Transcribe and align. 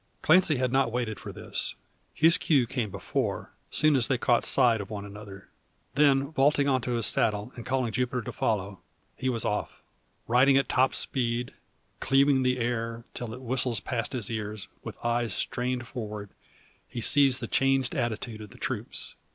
Clancy 0.23 0.55
had 0.57 0.71
not 0.71 0.91
waited 0.91 1.19
for 1.19 1.31
this; 1.31 1.75
his 2.11 2.39
cue 2.39 2.65
came 2.65 2.89
before, 2.89 3.51
soon 3.69 3.95
as 3.95 4.07
they 4.07 4.17
caught 4.17 4.45
sight 4.47 4.81
of 4.81 4.89
one 4.89 5.05
another. 5.05 5.49
Then, 5.93 6.31
vaulting 6.31 6.67
into 6.67 6.93
his 6.93 7.05
saddle, 7.05 7.53
and 7.55 7.67
calling 7.67 7.91
Jupiter 7.91 8.23
to 8.23 8.31
follow, 8.31 8.79
he 9.15 9.29
was 9.29 9.45
off. 9.45 9.83
Riding 10.27 10.57
at 10.57 10.67
top 10.67 10.95
speed, 10.95 11.53
cleaving 11.99 12.41
the 12.41 12.57
air, 12.57 13.05
till 13.13 13.31
it 13.31 13.41
whistles 13.41 13.79
past 13.79 14.13
his 14.13 14.31
ears, 14.31 14.67
with 14.83 14.97
eyes 15.05 15.35
strained 15.35 15.85
forward, 15.85 16.31
he 16.87 16.99
sees 16.99 17.37
the 17.37 17.45
changed 17.47 17.93
attitude 17.93 18.41
of 18.41 18.49
the 18.49 18.57
troops. 18.57 19.13